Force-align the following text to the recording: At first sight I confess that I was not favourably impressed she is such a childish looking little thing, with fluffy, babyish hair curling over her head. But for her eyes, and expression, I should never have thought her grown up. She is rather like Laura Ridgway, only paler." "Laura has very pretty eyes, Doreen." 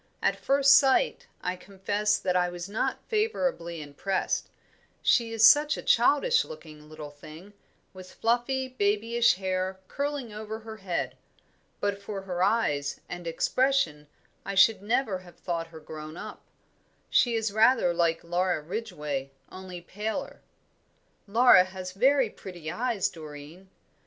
At 0.19 0.35
first 0.39 0.75
sight 0.75 1.27
I 1.43 1.55
confess 1.55 2.17
that 2.17 2.35
I 2.35 2.49
was 2.49 2.67
not 2.67 3.03
favourably 3.07 3.83
impressed 3.83 4.49
she 5.03 5.31
is 5.31 5.47
such 5.47 5.77
a 5.77 5.83
childish 5.83 6.43
looking 6.43 6.89
little 6.89 7.11
thing, 7.11 7.53
with 7.93 8.15
fluffy, 8.15 8.67
babyish 8.67 9.35
hair 9.35 9.79
curling 9.87 10.33
over 10.33 10.61
her 10.61 10.77
head. 10.77 11.15
But 11.79 12.01
for 12.01 12.21
her 12.23 12.41
eyes, 12.41 12.99
and 13.07 13.27
expression, 13.27 14.07
I 14.43 14.55
should 14.55 14.81
never 14.81 15.19
have 15.19 15.35
thought 15.37 15.67
her 15.67 15.79
grown 15.79 16.17
up. 16.17 16.41
She 17.11 17.35
is 17.35 17.53
rather 17.53 17.93
like 17.93 18.23
Laura 18.23 18.59
Ridgway, 18.59 19.29
only 19.51 19.81
paler." 19.81 20.41
"Laura 21.27 21.63
has 21.63 21.91
very 21.91 22.31
pretty 22.31 22.71
eyes, 22.71 23.07
Doreen." 23.07 23.69